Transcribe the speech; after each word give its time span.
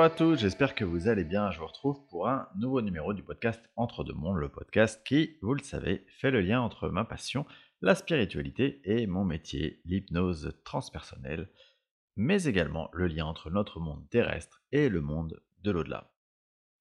Bonjour 0.00 0.14
à 0.14 0.16
tous, 0.16 0.38
j'espère 0.38 0.74
que 0.74 0.86
vous 0.86 1.08
allez 1.08 1.24
bien. 1.24 1.50
Je 1.50 1.58
vous 1.58 1.66
retrouve 1.66 2.06
pour 2.06 2.26
un 2.26 2.48
nouveau 2.56 2.80
numéro 2.80 3.12
du 3.12 3.22
podcast 3.22 3.62
Entre 3.76 4.02
deux 4.02 4.14
mondes, 4.14 4.38
le 4.38 4.48
podcast 4.48 5.06
qui, 5.06 5.36
vous 5.42 5.52
le 5.52 5.62
savez, 5.62 6.06
fait 6.18 6.30
le 6.30 6.40
lien 6.40 6.62
entre 6.62 6.88
ma 6.88 7.04
passion, 7.04 7.44
la 7.82 7.94
spiritualité 7.94 8.80
et 8.84 9.06
mon 9.06 9.26
métier, 9.26 9.82
l'hypnose 9.84 10.58
transpersonnelle, 10.64 11.50
mais 12.16 12.44
également 12.44 12.88
le 12.94 13.08
lien 13.08 13.26
entre 13.26 13.50
notre 13.50 13.78
monde 13.78 14.08
terrestre 14.08 14.62
et 14.72 14.88
le 14.88 15.02
monde 15.02 15.42
de 15.64 15.70
l'au-delà. 15.70 16.10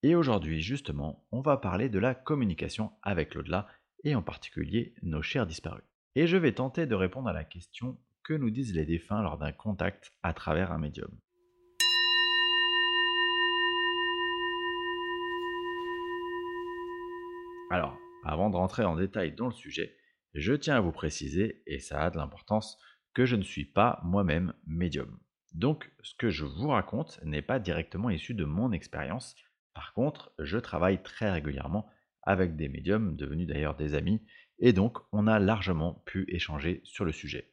Et 0.01 0.15
aujourd'hui, 0.15 0.61
justement, 0.61 1.27
on 1.33 1.41
va 1.41 1.57
parler 1.57 1.89
de 1.89 1.99
la 1.99 2.15
communication 2.15 2.93
avec 3.01 3.35
l'au-delà 3.35 3.67
et 4.05 4.15
en 4.15 4.21
particulier 4.21 4.95
nos 5.01 5.21
chers 5.21 5.45
disparus. 5.45 5.83
Et 6.15 6.25
je 6.25 6.37
vais 6.37 6.53
tenter 6.53 6.85
de 6.85 6.95
répondre 6.95 7.27
à 7.27 7.33
la 7.33 7.43
question 7.43 7.97
que 8.23 8.33
nous 8.33 8.49
disent 8.49 8.73
les 8.73 8.85
défunts 8.85 9.21
lors 9.21 9.37
d'un 9.37 9.51
contact 9.51 10.13
à 10.23 10.31
travers 10.31 10.71
un 10.71 10.77
médium. 10.77 11.11
Alors, 17.71 17.95
avant 18.23 18.49
de 18.49 18.55
rentrer 18.55 18.83
en 18.83 18.95
détail 18.95 19.33
dans 19.33 19.45
le 19.45 19.53
sujet, 19.53 19.95
je 20.33 20.53
tiens 20.53 20.77
à 20.77 20.79
vous 20.81 20.91
préciser, 20.91 21.61
et 21.67 21.79
ça 21.79 22.01
a 22.01 22.09
de 22.09 22.17
l'importance, 22.17 22.79
que 23.13 23.25
je 23.25 23.35
ne 23.35 23.43
suis 23.43 23.65
pas 23.65 23.99
moi-même 24.03 24.53
médium. 24.65 25.19
Donc, 25.53 25.91
ce 26.01 26.15
que 26.15 26.31
je 26.31 26.45
vous 26.45 26.69
raconte 26.69 27.19
n'est 27.23 27.43
pas 27.43 27.59
directement 27.59 28.09
issu 28.09 28.33
de 28.33 28.43
mon 28.43 28.71
expérience. 28.71 29.35
Par 29.75 29.93
contre, 29.93 30.33
je 30.39 30.57
travaille 30.57 31.03
très 31.03 31.31
régulièrement 31.31 31.87
avec 32.23 32.55
des 32.55 32.69
médiums, 32.69 33.15
devenus 33.15 33.47
d'ailleurs 33.47 33.75
des 33.75 33.93
amis, 33.93 34.21
et 34.57 34.73
donc 34.73 34.97
on 35.11 35.27
a 35.27 35.39
largement 35.39 36.03
pu 36.05 36.25
échanger 36.27 36.81
sur 36.83 37.05
le 37.05 37.11
sujet. 37.11 37.51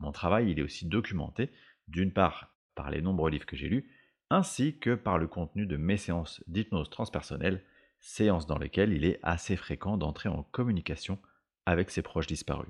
Mon 0.00 0.10
travail, 0.10 0.50
il 0.50 0.58
est 0.58 0.62
aussi 0.62 0.86
documenté, 0.86 1.50
d'une 1.86 2.12
part 2.12 2.54
par 2.74 2.90
les 2.90 3.00
nombreux 3.00 3.30
livres 3.30 3.46
que 3.46 3.56
j'ai 3.56 3.68
lus, 3.68 3.90
ainsi 4.28 4.78
que 4.78 4.94
par 4.96 5.18
le 5.18 5.28
contenu 5.28 5.66
de 5.66 5.76
mes 5.76 5.96
séances 5.96 6.42
d'hypnose 6.48 6.90
transpersonnelle, 6.90 7.64
séances 8.02 8.46
dans 8.46 8.58
lesquelles 8.58 8.92
il 8.92 9.04
est 9.04 9.18
assez 9.22 9.56
fréquent 9.56 9.96
d'entrer 9.96 10.28
en 10.28 10.42
communication 10.42 11.18
avec 11.64 11.90
ses 11.90 12.02
proches 12.02 12.26
disparus. 12.26 12.68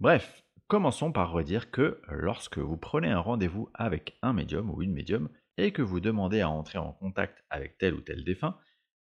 Bref, 0.00 0.42
commençons 0.66 1.12
par 1.12 1.30
redire 1.30 1.70
que 1.70 2.00
lorsque 2.08 2.58
vous 2.58 2.76
prenez 2.76 3.08
un 3.08 3.20
rendez-vous 3.20 3.70
avec 3.72 4.18
un 4.20 4.32
médium 4.32 4.68
ou 4.68 4.82
une 4.82 4.92
médium 4.92 5.28
et 5.56 5.72
que 5.72 5.82
vous 5.82 6.00
demandez 6.00 6.40
à 6.40 6.50
entrer 6.50 6.78
en 6.78 6.92
contact 6.92 7.44
avec 7.50 7.78
tel 7.78 7.94
ou 7.94 8.00
tel 8.00 8.24
défunt, 8.24 8.58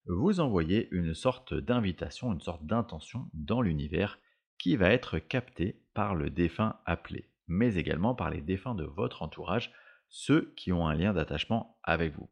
vous 0.05 0.39
envoyez 0.39 0.89
une 0.91 1.13
sorte 1.13 1.53
d'invitation, 1.53 2.33
une 2.33 2.41
sorte 2.41 2.65
d'intention 2.65 3.29
dans 3.33 3.61
l'univers 3.61 4.19
qui 4.57 4.75
va 4.75 4.89
être 4.89 5.19
captée 5.19 5.81
par 5.93 6.15
le 6.15 6.29
défunt 6.29 6.79
appelé, 6.85 7.29
mais 7.47 7.75
également 7.75 8.13
par 8.13 8.29
les 8.29 8.41
défunts 8.41 8.75
de 8.75 8.83
votre 8.83 9.21
entourage, 9.21 9.71
ceux 10.09 10.53
qui 10.57 10.73
ont 10.73 10.87
un 10.87 10.95
lien 10.95 11.13
d'attachement 11.13 11.79
avec 11.83 12.13
vous. 12.13 12.29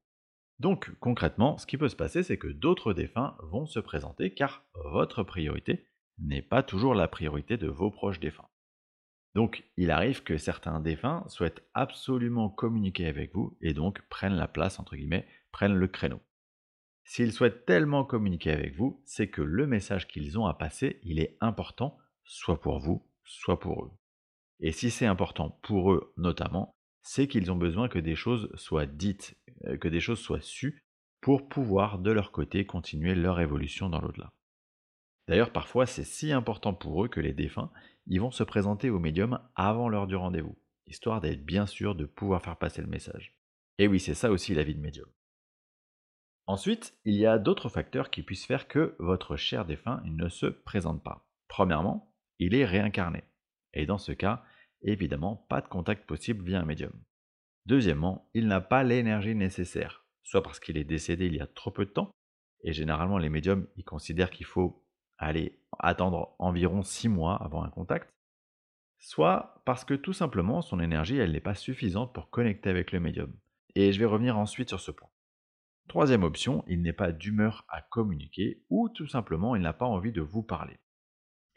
Donc 0.59 0.91
concrètement, 0.99 1.57
ce 1.57 1.67
qui 1.67 1.77
peut 1.77 1.89
se 1.89 1.95
passer, 1.95 2.23
c'est 2.23 2.37
que 2.37 2.47
d'autres 2.47 2.93
défunts 2.93 3.37
vont 3.43 3.65
se 3.65 3.79
présenter 3.79 4.33
car 4.33 4.65
votre 4.73 5.23
priorité 5.23 5.85
n'est 6.19 6.41
pas 6.41 6.63
toujours 6.63 6.95
la 6.95 7.07
priorité 7.07 7.57
de 7.57 7.67
vos 7.67 7.91
proches 7.91 8.19
défunts. 8.19 8.49
Donc 9.35 9.63
il 9.77 9.91
arrive 9.91 10.23
que 10.23 10.37
certains 10.37 10.79
défunts 10.79 11.23
souhaitent 11.27 11.63
absolument 11.75 12.49
communiquer 12.49 13.05
avec 13.05 13.35
vous 13.35 13.55
et 13.61 13.73
donc 13.73 14.01
prennent 14.09 14.35
la 14.35 14.47
place, 14.47 14.79
entre 14.79 14.95
guillemets, 14.95 15.27
prennent 15.51 15.75
le 15.75 15.87
créneau. 15.87 16.19
S'ils 17.03 17.31
souhaitent 17.31 17.65
tellement 17.65 18.03
communiquer 18.03 18.51
avec 18.51 18.75
vous, 18.75 19.01
c'est 19.05 19.29
que 19.29 19.43
le 19.43 19.67
message 19.67 20.07
qu'ils 20.07 20.39
ont 20.39 20.47
à 20.47 20.53
passer, 20.53 20.99
il 21.03 21.19
est 21.19 21.37
important, 21.39 21.97
soit 22.23 22.59
pour 22.59 22.79
vous, 22.79 23.07
soit 23.23 23.59
pour 23.59 23.85
eux. 23.85 23.91
Et 24.59 24.71
si 24.71 24.89
c'est 24.89 25.05
important 25.05 25.51
pour 25.61 25.93
eux 25.93 26.13
notamment, 26.17 26.76
c'est 27.07 27.29
qu'ils 27.29 27.51
ont 27.51 27.55
besoin 27.55 27.87
que 27.87 27.99
des 27.99 28.15
choses 28.15 28.49
soient 28.55 28.85
dites, 28.85 29.37
euh, 29.65 29.77
que 29.77 29.87
des 29.87 30.01
choses 30.01 30.19
soient 30.19 30.41
sues, 30.41 30.83
pour 31.21 31.47
pouvoir 31.47 31.99
de 31.99 32.11
leur 32.11 32.33
côté 32.33 32.65
continuer 32.65 33.15
leur 33.15 33.39
évolution 33.39 33.89
dans 33.89 34.01
l'au-delà. 34.01 34.33
D'ailleurs, 35.29 35.53
parfois, 35.53 35.85
c'est 35.85 36.03
si 36.03 36.33
important 36.33 36.73
pour 36.73 37.05
eux 37.05 37.07
que 37.07 37.21
les 37.21 37.31
défunts, 37.31 37.71
ils 38.07 38.19
vont 38.19 38.31
se 38.31 38.43
présenter 38.43 38.89
au 38.89 38.99
médium 38.99 39.39
avant 39.55 39.87
l'heure 39.87 40.07
du 40.07 40.17
rendez-vous, 40.17 40.57
histoire 40.85 41.21
d'être 41.21 41.45
bien 41.45 41.65
sûr 41.65 41.95
de 41.95 42.05
pouvoir 42.05 42.41
faire 42.41 42.57
passer 42.57 42.81
le 42.81 42.87
message. 42.87 43.37
Et 43.77 43.87
oui, 43.87 44.01
c'est 44.01 44.13
ça 44.13 44.29
aussi 44.29 44.53
la 44.53 44.63
vie 44.63 44.75
de 44.75 44.81
médium. 44.81 45.07
Ensuite, 46.45 46.97
il 47.05 47.15
y 47.15 47.25
a 47.25 47.39
d'autres 47.39 47.69
facteurs 47.69 48.09
qui 48.09 48.21
puissent 48.21 48.45
faire 48.45 48.67
que 48.67 48.95
votre 48.99 49.37
cher 49.37 49.65
défunt 49.65 50.01
ne 50.05 50.27
se 50.27 50.45
présente 50.45 51.03
pas. 51.03 51.25
Premièrement, 51.47 52.13
il 52.39 52.53
est 52.53 52.65
réincarné. 52.65 53.23
Et 53.73 53.85
dans 53.85 53.97
ce 53.97 54.11
cas, 54.11 54.43
évidemment, 54.81 55.45
pas 55.49 55.61
de 55.61 55.67
contact 55.67 56.05
possible 56.05 56.43
via 56.43 56.59
un 56.59 56.65
médium. 56.65 56.93
Deuxièmement, 57.65 58.29
il 58.33 58.47
n'a 58.47 58.61
pas 58.61 58.83
l'énergie 58.83 59.35
nécessaire, 59.35 60.05
soit 60.23 60.41
parce 60.43 60.59
qu'il 60.59 60.77
est 60.77 60.83
décédé 60.83 61.25
il 61.25 61.35
y 61.35 61.41
a 61.41 61.47
trop 61.47 61.71
peu 61.71 61.85
de 61.85 61.91
temps, 61.91 62.11
et 62.63 62.73
généralement 62.73 63.17
les 63.17 63.29
médiums 63.29 63.67
ils 63.75 63.83
considèrent 63.83 64.29
qu'il 64.29 64.45
faut 64.45 64.85
aller 65.17 65.59
attendre 65.79 66.35
environ 66.39 66.81
6 66.81 67.09
mois 67.09 67.35
avant 67.35 67.63
un 67.63 67.69
contact, 67.69 68.09
soit 68.99 69.61
parce 69.65 69.85
que 69.85 69.93
tout 69.93 70.13
simplement 70.13 70.61
son 70.61 70.79
énergie 70.79 71.17
elle 71.17 71.31
n'est 71.31 71.39
pas 71.39 71.55
suffisante 71.55 72.13
pour 72.13 72.29
connecter 72.29 72.69
avec 72.69 72.91
le 72.91 72.99
médium. 72.99 73.33
Et 73.75 73.91
je 73.91 73.99
vais 73.99 74.05
revenir 74.05 74.37
ensuite 74.37 74.69
sur 74.69 74.79
ce 74.79 74.91
point. 74.91 75.09
Troisième 75.87 76.23
option, 76.23 76.65
il 76.67 76.81
n'est 76.81 76.93
pas 76.93 77.11
d'humeur 77.11 77.65
à 77.69 77.81
communiquer 77.81 78.63
ou 78.69 78.89
tout 78.89 79.07
simplement 79.07 79.55
il 79.55 79.61
n'a 79.61 79.73
pas 79.73 79.85
envie 79.85 80.11
de 80.11 80.21
vous 80.21 80.43
parler. 80.43 80.79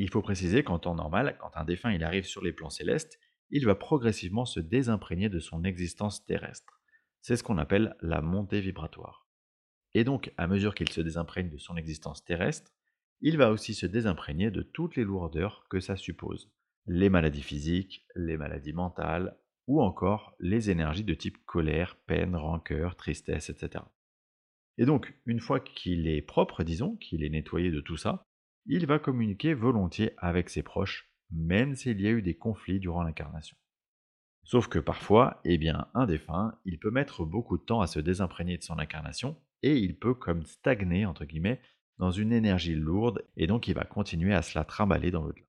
Il 0.02 0.08
faut 0.08 0.22
préciser 0.22 0.64
qu'en 0.64 0.78
temps 0.78 0.94
normal, 0.94 1.36
quand 1.38 1.54
un 1.56 1.64
défunt 1.66 1.92
il 1.92 2.02
arrive 2.02 2.24
sur 2.24 2.42
les 2.42 2.54
plans 2.54 2.70
célestes, 2.70 3.20
il 3.50 3.66
va 3.66 3.74
progressivement 3.74 4.46
se 4.46 4.58
désimprégner 4.58 5.28
de 5.28 5.40
son 5.40 5.62
existence 5.62 6.24
terrestre. 6.24 6.80
C'est 7.20 7.36
ce 7.36 7.42
qu'on 7.42 7.58
appelle 7.58 7.94
la 8.00 8.22
montée 8.22 8.62
vibratoire. 8.62 9.28
Et 9.92 10.02
donc, 10.02 10.32
à 10.38 10.46
mesure 10.46 10.74
qu'il 10.74 10.88
se 10.88 11.02
désimprègne 11.02 11.50
de 11.50 11.58
son 11.58 11.76
existence 11.76 12.24
terrestre, 12.24 12.72
il 13.20 13.36
va 13.36 13.50
aussi 13.50 13.74
se 13.74 13.84
désimprégner 13.84 14.50
de 14.50 14.62
toutes 14.62 14.96
les 14.96 15.04
lourdeurs 15.04 15.66
que 15.68 15.80
ça 15.80 15.96
suppose. 15.96 16.50
Les 16.86 17.10
maladies 17.10 17.42
physiques, 17.42 18.06
les 18.14 18.38
maladies 18.38 18.72
mentales, 18.72 19.36
ou 19.66 19.82
encore 19.82 20.34
les 20.40 20.70
énergies 20.70 21.04
de 21.04 21.12
type 21.12 21.44
colère, 21.44 21.96
peine, 22.06 22.36
rancœur, 22.36 22.96
tristesse, 22.96 23.50
etc. 23.50 23.84
Et 24.78 24.86
donc, 24.86 25.14
une 25.26 25.40
fois 25.40 25.60
qu'il 25.60 26.08
est 26.08 26.22
propre, 26.22 26.64
disons, 26.64 26.96
qu'il 26.96 27.22
est 27.22 27.28
nettoyé 27.28 27.70
de 27.70 27.82
tout 27.82 27.98
ça, 27.98 28.29
il 28.66 28.86
va 28.86 28.98
communiquer 28.98 29.54
volontiers 29.54 30.12
avec 30.18 30.50
ses 30.50 30.62
proches, 30.62 31.10
même 31.30 31.74
s'il 31.74 32.00
y 32.00 32.06
a 32.06 32.10
eu 32.10 32.22
des 32.22 32.36
conflits 32.36 32.80
durant 32.80 33.02
l'incarnation. 33.02 33.56
Sauf 34.44 34.68
que 34.68 34.78
parfois, 34.78 35.40
eh 35.44 35.58
bien, 35.58 35.88
un 35.94 36.06
défunt, 36.06 36.58
il 36.64 36.78
peut 36.78 36.90
mettre 36.90 37.24
beaucoup 37.24 37.58
de 37.58 37.62
temps 37.62 37.80
à 37.80 37.86
se 37.86 38.00
désimprégner 38.00 38.58
de 38.58 38.62
son 38.62 38.78
incarnation, 38.78 39.36
et 39.62 39.76
il 39.76 39.98
peut 39.98 40.14
comme 40.14 40.44
stagner, 40.44 41.06
entre 41.06 41.24
guillemets, 41.24 41.60
dans 41.98 42.10
une 42.10 42.32
énergie 42.32 42.74
lourde, 42.74 43.24
et 43.36 43.46
donc 43.46 43.68
il 43.68 43.74
va 43.74 43.84
continuer 43.84 44.34
à 44.34 44.42
se 44.42 44.58
la 44.58 44.64
trimballer 44.64 45.10
dans 45.10 45.22
l'au-delà. 45.22 45.44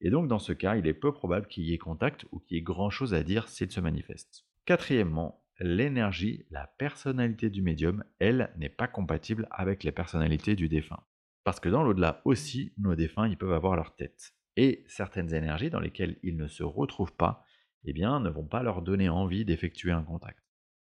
Et 0.00 0.10
donc 0.10 0.28
dans 0.28 0.38
ce 0.38 0.52
cas, 0.52 0.76
il 0.76 0.86
est 0.86 0.94
peu 0.94 1.12
probable 1.12 1.46
qu'il 1.46 1.64
y 1.64 1.72
ait 1.72 1.78
contact 1.78 2.26
ou 2.32 2.40
qu'il 2.40 2.56
y 2.56 2.60
ait 2.60 2.62
grand-chose 2.62 3.14
à 3.14 3.22
dire 3.22 3.48
s'il 3.48 3.70
se 3.70 3.80
manifeste. 3.80 4.46
Quatrièmement, 4.64 5.42
l'énergie, 5.60 6.46
la 6.50 6.66
personnalité 6.66 7.50
du 7.50 7.62
médium, 7.62 8.04
elle, 8.18 8.52
n'est 8.56 8.68
pas 8.68 8.88
compatible 8.88 9.46
avec 9.50 9.84
les 9.84 9.92
personnalités 9.92 10.56
du 10.56 10.68
défunt. 10.68 11.02
Parce 11.46 11.60
que 11.60 11.68
dans 11.68 11.84
l'au-delà 11.84 12.22
aussi, 12.24 12.72
nos 12.76 12.96
défunts, 12.96 13.28
ils 13.28 13.38
peuvent 13.38 13.52
avoir 13.52 13.76
leur 13.76 13.94
tête. 13.94 14.34
Et 14.56 14.82
certaines 14.88 15.32
énergies 15.32 15.70
dans 15.70 15.78
lesquelles 15.78 16.18
ils 16.24 16.36
ne 16.36 16.48
se 16.48 16.64
retrouvent 16.64 17.14
pas, 17.14 17.44
eh 17.84 17.92
bien, 17.92 18.18
ne 18.18 18.28
vont 18.28 18.48
pas 18.48 18.64
leur 18.64 18.82
donner 18.82 19.08
envie 19.08 19.44
d'effectuer 19.44 19.92
un 19.92 20.02
contact. 20.02 20.42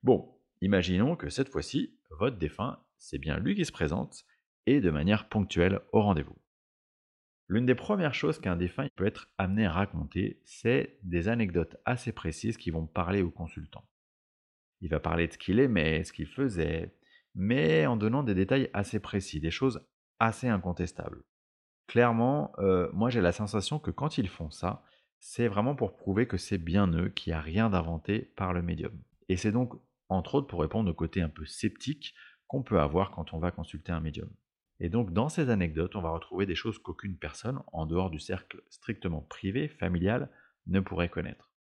Bon, 0.03 0.37
imaginons 0.61 1.17
que 1.17 1.31
cette 1.31 1.49
fois-ci, 1.49 1.97
votre 2.11 2.37
défunt, 2.37 2.85
c'est 2.99 3.17
bien 3.17 3.39
lui 3.39 3.55
qui 3.55 3.65
se 3.65 3.73
présente, 3.73 4.27
et 4.67 4.83
de 4.83 4.91
manière 4.91 5.31
ponctuelle 5.31 5.81
au 5.91 6.03
rendez-vous. 6.03 6.37
L'une 7.49 7.65
des 7.65 7.75
premières 7.75 8.13
choses 8.13 8.39
qu'un 8.39 8.57
défunt 8.57 8.89
peut 8.95 9.07
être 9.07 9.31
amené 9.39 9.65
à 9.65 9.73
raconter, 9.73 10.43
c'est 10.45 10.99
des 11.03 11.29
anecdotes 11.29 11.79
assez 11.87 12.13
précises 12.13 12.59
qui 12.59 12.71
vont 12.71 12.87
parler 12.87 13.23
au 13.23 13.31
consultant. 13.31 13.89
Il 14.83 14.91
va 14.91 15.01
parler 15.01 15.29
de 15.29 15.33
ce 15.33 15.39
qu'il 15.39 15.61
aimait, 15.61 16.05
ce 16.05 16.13
qu'il 16.13 16.27
faisait, 16.27 16.95
mais 17.35 17.87
en 17.87 17.97
donnant 17.97 18.23
des 18.23 18.35
détails 18.35 18.69
assez 18.75 19.01
précis, 19.01 19.41
des 19.41 19.51
choses 19.51 19.81
assez 20.23 20.49
incontestables. 20.49 21.25
Clairement, 21.89 22.53
euh, 22.59 22.89
moi 22.93 23.11
j'ai 23.11 23.21
la 23.21 23.33
sensation 23.33 23.81
que 23.81 23.91
quand 23.91 24.19
ils 24.19 24.29
font 24.29 24.51
ça, 24.51 24.85
c'est 25.19 25.49
vraiment 25.49 25.75
pour 25.75 25.97
prouver 25.97 26.29
que 26.29 26.37
c'est 26.37 26.59
bien 26.59 26.87
eux, 26.93 27.09
qu'il 27.09 27.33
n'y 27.33 27.37
a 27.37 27.41
rien 27.41 27.69
d'inventé 27.71 28.33
par 28.37 28.53
le 28.53 28.63
médium. 28.63 28.97
Et 29.29 29.37
c'est 29.37 29.51
donc, 29.51 29.75
entre 30.09 30.37
autres, 30.37 30.47
pour 30.47 30.61
répondre 30.61 30.89
au 30.91 30.95
côté 30.95 31.23
un 31.23 31.29
peu 31.29 31.45
sceptique 31.45 32.15
qu'on 32.47 32.63
peut 32.63 32.81
avoir 32.81 33.11
quand 33.11 33.35
on 33.35 33.39
va 33.41 33.51
consulter 33.51 33.91
un 33.91 34.01
médium. 34.01 34.31
Et 34.79 34.89
donc 34.89 35.13
dans 35.13 35.29
ces 35.29 35.51
anecdotes, 35.51 35.97
on 35.97 36.03
va 36.03 36.11
retrouver 36.11 36.47
des 36.47 36.55
choses 36.55 36.79
qu'aucune 36.79 37.17
personne, 37.17 37.61
en 37.73 37.85
dehors 37.85 38.11
du 38.11 38.21
cercle 38.21 38.63
strictement 38.71 39.23
privé, 39.23 39.67
familial, 39.67 40.31
ne 40.69 40.79
pourrait 40.79 41.09
connaître. 41.09 41.51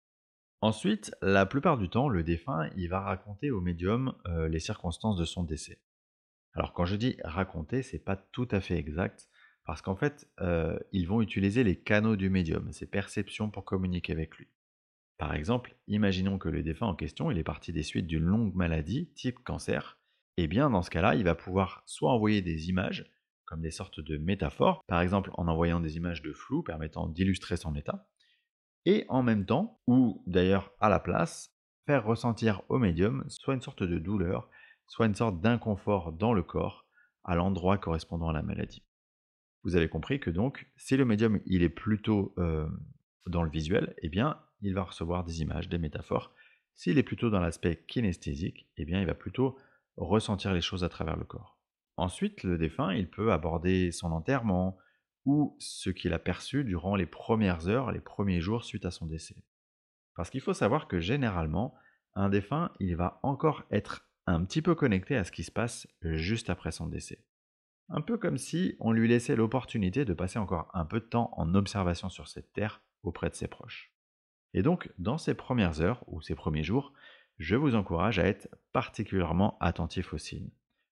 Ensuite, 0.61 1.13
la 1.21 1.47
plupart 1.47 1.79
du 1.79 1.89
temps, 1.89 2.09
le 2.09 2.23
défunt, 2.23 2.71
il 2.77 2.89
va 2.89 3.01
raconter 3.01 3.51
au 3.51 3.61
médium 3.61 4.15
euh, 4.27 4.47
les 4.47 4.61
circonstances 4.61 5.17
de 5.17 5.25
son 5.25 5.43
décès. 5.43 5.81
Alors 6.55 6.73
quand 6.73 6.85
je 6.85 6.97
dis 6.97 7.17
raconter, 7.25 7.83
c'est 7.83 7.99
pas 7.99 8.17
tout 8.17 8.49
à 8.51 8.61
fait 8.61 8.77
exact, 8.77 9.29
parce 9.65 9.81
qu'en 9.81 9.97
fait, 9.97 10.29
euh, 10.41 10.79
ils 10.93 11.07
vont 11.07 11.23
utiliser 11.23 11.65
les 11.65 11.77
canaux 11.77 12.17
du 12.17 12.31
médium, 12.31 12.73
ses 12.73 12.87
perceptions 12.87 13.51
pour 13.51 13.65
communiquer 13.65 14.13
avec 14.13 14.37
lui. 14.37 14.49
Par 15.19 15.35
exemple, 15.35 15.77
imaginons 15.87 16.39
que 16.39 16.49
le 16.49 16.63
défunt 16.63 16.89
en 16.89 16.97
question 16.97 17.31
il 17.31 17.39
est 17.39 17.45
parti 17.45 17.73
des 17.73 17.85
suites 17.85 18.09
d'une 18.09 18.25
longue 18.25 18.55
maladie 18.55 19.11
type 19.15 19.39
cancer. 19.45 19.99
Et 20.37 20.45
eh 20.45 20.47
bien 20.49 20.71
dans 20.71 20.83
ce 20.83 20.91
cas-là, 20.91 21.15
il 21.15 21.25
va 21.25 21.35
pouvoir 21.35 21.83
soit 21.87 22.11
envoyer 22.11 22.43
des 22.43 22.69
images 22.69 23.09
comme 23.45 23.61
des 23.61 23.71
sortes 23.71 24.01
de 24.01 24.17
métaphores, 24.17 24.83
par 24.87 25.03
exemple 25.03 25.31
en 25.35 25.47
envoyant 25.47 25.79
des 25.79 25.97
images 25.97 26.23
de 26.23 26.33
flou 26.33 26.63
permettant 26.63 27.07
d'illustrer 27.07 27.59
son 27.59 27.75
état, 27.77 28.09
et 28.87 29.05
en 29.09 29.23
même 29.23 29.45
temps, 29.45 29.81
ou 29.87 30.23
d'ailleurs 30.27 30.73
à 30.81 30.89
la 30.89 30.99
place, 30.99 31.55
faire 31.87 32.05
ressentir 32.05 32.63
au 32.69 32.79
médium 32.79 33.25
soit 33.29 33.55
une 33.55 33.61
sorte 33.61 33.83
de 33.83 33.99
douleur, 33.99 34.49
soit 34.93 35.07
une 35.07 35.15
sorte 35.15 35.41
d'inconfort 35.41 36.13
dans 36.13 36.35
le 36.35 36.43
corps 36.43 36.85
à 37.25 37.35
l'endroit 37.35 37.79
correspondant 37.79 38.29
à 38.29 38.35
la 38.35 38.43
maladie. 38.43 38.85
Vous 39.65 39.75
avez 39.75 39.89
compris 39.89 40.21
que 40.21 40.29
donc, 40.29 40.71
si 40.77 40.99
le 40.99 41.07
médium 41.07 41.41
il 41.47 41.63
est 41.63 41.71
plutôt 41.71 42.35
euh, 42.37 42.69
dans 43.27 43.43
le 43.43 43.49
visuel, 43.49 43.95
eh 44.03 44.11
bien, 44.11 44.39
il 44.61 44.75
va 44.75 44.83
recevoir 44.83 45.25
des 45.25 45.41
images, 45.41 45.71
des 45.71 45.79
métaphores. 45.79 46.35
S'il 46.75 46.99
est 46.99 47.03
plutôt 47.03 47.31
dans 47.31 47.41
l'aspect 47.41 47.83
kinesthésique, 47.89 48.69
eh 48.77 48.85
bien, 48.85 49.01
il 49.01 49.07
va 49.07 49.15
plutôt 49.15 49.57
ressentir 49.97 50.53
les 50.53 50.61
choses 50.61 50.85
à 50.85 50.91
travers 50.91 51.17
le 51.17 51.25
corps. 51.25 51.59
Ensuite, 51.97 52.43
le 52.43 52.59
défunt, 52.59 52.93
il 52.93 53.09
peut 53.09 53.33
aborder 53.33 53.93
son 53.93 54.13
enterrement 54.13 54.77
ou 55.25 55.57
ce 55.59 55.89
qu'il 55.89 56.13
a 56.13 56.19
perçu 56.19 56.65
durant 56.65 56.97
les 56.97 57.07
premières 57.07 57.67
heures, 57.67 57.93
les 57.93 58.01
premiers 58.01 58.43
jours 58.43 58.63
suite 58.63 58.85
à 58.85 58.91
son 58.91 59.07
décès. 59.07 59.43
Parce 60.17 60.29
qu'il 60.29 60.43
faut 60.43 60.53
savoir 60.53 60.87
que 60.87 61.01
généralement, 61.01 61.75
un 62.15 62.29
défunt, 62.29 62.73
il 62.79 62.95
va 62.95 63.21
encore 63.23 63.65
être 63.71 64.07
un 64.27 64.45
petit 64.45 64.63
peu 64.63 64.75
connecté 64.75 65.17
à 65.17 65.25
ce 65.25 65.33
qui 65.33 65.45
se 65.45 65.51
passe 65.51 65.87
juste 66.03 66.51
après 66.51 66.73
son 66.73 66.87
décès. 66.87 67.25
Un 67.89 68.01
peu 68.01 68.17
comme 68.17 68.39
si 68.39 68.77
on 68.81 68.93
lui 68.93 69.09
laissait 69.09 69.37
l'opportunité 69.37 70.05
de 70.05 70.15
passer 70.15 70.39
encore 70.39 70.71
un 70.73 70.85
peu 70.85 71.01
de 71.01 71.05
temps 71.05 71.33
en 71.37 71.55
observation 71.55 72.09
sur 72.09 72.29
cette 72.29 72.53
terre 72.53 72.83
auprès 73.03 73.29
de 73.29 73.35
ses 73.35 73.49
proches. 73.49 73.93
Et 74.55 74.63
donc, 74.63 74.91
dans 74.99 75.19
ces 75.19 75.35
premières 75.35 75.81
heures 75.81 76.05
ou 76.07 76.21
ces 76.21 76.35
premiers 76.35 76.63
jours, 76.63 76.93
je 77.39 77.57
vous 77.57 77.75
encourage 77.75 78.19
à 78.19 78.27
être 78.27 78.49
particulièrement 78.73 79.59
attentif 79.61 80.13
aux 80.13 80.19
signes. 80.19 80.51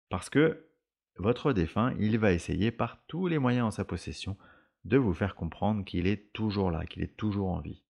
Parce 0.09 0.31
que 0.31 0.67
votre 1.17 1.53
défunt, 1.53 1.94
il 1.99 2.19
va 2.19 2.32
essayer 2.32 2.71
par 2.71 3.05
tous 3.06 3.29
les 3.29 3.38
moyens 3.38 3.67
en 3.67 3.71
sa 3.71 3.85
possession 3.85 4.37
de 4.85 4.97
vous 4.97 5.12
faire 5.12 5.35
comprendre 5.35 5.85
qu'il 5.85 6.06
est 6.06 6.32
toujours 6.32 6.71
là, 6.71 6.87
qu'il 6.87 7.03
est 7.03 7.17
toujours 7.17 7.50
en 7.50 7.61
vie. 7.61 7.85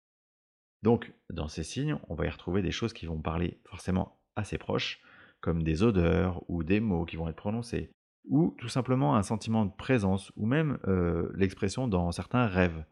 Donc, 0.83 1.13
dans 1.31 1.49
ces 1.49 1.63
signes, 1.63 1.99
on 2.09 2.15
va 2.15 2.27
y 2.27 2.31
retrouver 2.31 2.63
des 2.63 2.73
choses 2.73 2.93
qui 2.93 3.07
vont 3.07 3.21
parler 3.21 3.61
forcément 3.65 4.21
assez 4.35 4.59
proches, 4.59 5.01
comme 5.41 5.63
des 5.63 5.83
odeurs 5.83 6.43
ou 6.49 6.63
des 6.63 6.81
mots 6.81 7.05
qui 7.05 7.17
vont 7.17 7.29
être 7.29 7.37
prononcés, 7.37 7.91
ou 8.29 8.55
tout 8.59 8.69
simplement 8.69 9.17
un 9.17 9.23
sentiment 9.23 9.65
de 9.65 9.73
présence, 9.73 10.33
ou 10.37 10.47
même 10.47 10.79
euh, 10.87 11.31
l'expression 11.35 11.89
dans 11.89 12.13
certains 12.13 12.47
rêves. 12.47 12.85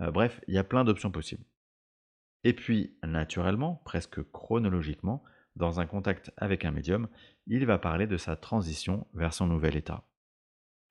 Euh, 0.00 0.10
bref, 0.10 0.40
il 0.48 0.54
y 0.54 0.58
a 0.58 0.64
plein 0.64 0.84
d'options 0.84 1.10
possibles. 1.10 1.44
Et 2.44 2.54
puis, 2.54 2.96
naturellement, 3.02 3.82
presque 3.84 4.22
chronologiquement, 4.32 5.22
dans 5.56 5.80
un 5.80 5.86
contact 5.86 6.32
avec 6.36 6.64
un 6.64 6.70
médium, 6.70 7.08
il 7.46 7.66
va 7.66 7.78
parler 7.78 8.06
de 8.06 8.16
sa 8.16 8.36
transition 8.36 9.06
vers 9.14 9.34
son 9.34 9.46
nouvel 9.46 9.76
état. 9.76 10.04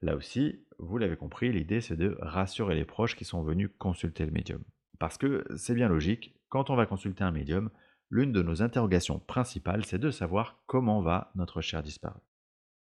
Là 0.02 0.16
aussi, 0.16 0.64
vous 0.78 0.98
l'avez 0.98 1.18
compris, 1.18 1.52
l'idée 1.52 1.82
c'est 1.82 1.98
de 1.98 2.18
rassurer 2.22 2.76
les 2.76 2.86
proches 2.86 3.16
qui 3.16 3.26
sont 3.26 3.42
venus 3.42 3.70
consulter 3.78 4.26
le 4.26 4.32
médium. 4.32 4.64
Parce 5.00 5.18
que 5.18 5.46
c'est 5.56 5.74
bien 5.74 5.90
logique, 5.90 6.36
quand 6.50 6.70
on 6.70 6.76
va 6.76 6.86
consulter 6.86 7.24
un 7.24 7.32
médium, 7.32 7.70
l'une 8.10 8.32
de 8.32 8.42
nos 8.42 8.62
interrogations 8.62 9.20
principales 9.20 9.86
c'est 9.86 10.00
de 10.00 10.12
savoir 10.12 10.62
comment 10.66 11.02
va 11.02 11.32
notre 11.36 11.62
cher 11.62 11.84
disparu. 11.84 12.20